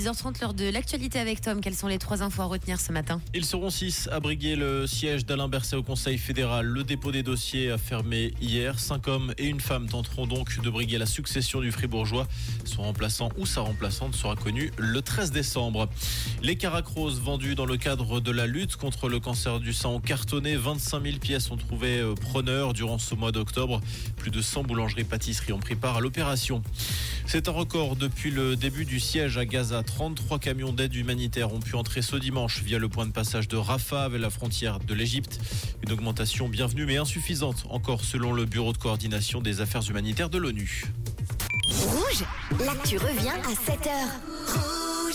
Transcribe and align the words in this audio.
6h30, 0.00 0.40
l'heure 0.40 0.54
de 0.54 0.64
l'actualité 0.70 1.18
avec 1.18 1.42
Tom. 1.42 1.60
Quelles 1.60 1.74
sont 1.74 1.86
les 1.86 1.98
trois 1.98 2.22
infos 2.22 2.40
à 2.40 2.46
retenir 2.46 2.80
ce 2.80 2.90
matin 2.90 3.20
Ils 3.34 3.44
seront 3.44 3.68
six 3.68 4.08
à 4.10 4.18
briguer 4.18 4.56
le 4.56 4.86
siège 4.86 5.26
d'Alain 5.26 5.46
Berset 5.46 5.76
au 5.76 5.82
Conseil 5.82 6.16
fédéral. 6.16 6.64
Le 6.64 6.84
dépôt 6.84 7.12
des 7.12 7.22
dossiers 7.22 7.70
a 7.70 7.76
fermé 7.76 8.32
hier. 8.40 8.78
Cinq 8.78 9.08
hommes 9.08 9.34
et 9.36 9.46
une 9.46 9.60
femme 9.60 9.88
tenteront 9.88 10.26
donc 10.26 10.58
de 10.62 10.70
briguer 10.70 10.96
la 10.96 11.04
succession 11.04 11.60
du 11.60 11.70
Fribourgeois. 11.70 12.26
Son 12.64 12.80
remplaçant 12.80 13.28
ou 13.36 13.44
sa 13.44 13.60
remplaçante 13.60 14.14
sera 14.14 14.36
connu 14.36 14.72
le 14.78 15.02
13 15.02 15.32
décembre. 15.32 15.86
Les 16.42 16.56
caracroses 16.56 17.20
vendus 17.20 17.54
dans 17.54 17.66
le 17.66 17.76
cadre 17.76 18.20
de 18.20 18.30
la 18.30 18.46
lutte 18.46 18.76
contre 18.76 19.10
le 19.10 19.20
cancer 19.20 19.60
du 19.60 19.74
sein 19.74 19.90
ont 19.90 20.00
cartonné. 20.00 20.56
25 20.56 21.02
000 21.02 21.18
pièces 21.18 21.50
ont 21.50 21.58
trouvé 21.58 21.98
euh, 21.98 22.14
preneur 22.14 22.72
durant 22.72 22.96
ce 22.96 23.14
mois 23.14 23.32
d'octobre. 23.32 23.82
Plus 24.16 24.30
de 24.30 24.40
100 24.40 24.62
boulangeries-pâtisseries 24.62 25.52
ont 25.52 25.58
pris 25.58 25.76
part 25.76 25.98
à 25.98 26.00
l'opération. 26.00 26.62
C'est 27.32 27.46
un 27.46 27.52
record 27.52 27.94
depuis 27.94 28.32
le 28.32 28.56
début 28.56 28.84
du 28.84 28.98
siège 28.98 29.38
à 29.38 29.44
Gaza. 29.44 29.84
33 29.84 30.40
camions 30.40 30.72
d'aide 30.72 30.96
humanitaire 30.96 31.54
ont 31.54 31.60
pu 31.60 31.76
entrer 31.76 32.02
ce 32.02 32.16
dimanche 32.16 32.60
via 32.64 32.80
le 32.80 32.88
point 32.88 33.06
de 33.06 33.12
passage 33.12 33.46
de 33.46 33.56
Rafah 33.56 34.02
avec 34.02 34.20
la 34.20 34.30
frontière 34.30 34.80
de 34.80 34.92
l'Égypte. 34.94 35.38
Une 35.84 35.92
augmentation 35.92 36.48
bienvenue 36.48 36.86
mais 36.86 36.96
insuffisante 36.96 37.66
encore 37.70 38.04
selon 38.04 38.32
le 38.32 38.46
Bureau 38.46 38.72
de 38.72 38.78
coordination 38.78 39.40
des 39.40 39.60
affaires 39.60 39.88
humanitaires 39.88 40.28
de 40.28 40.38
l'ONU. 40.38 40.86
Rouge, 41.68 42.24
l'actu 42.66 42.98
revient 42.98 43.28
à 43.28 43.52
7h. 43.52 44.79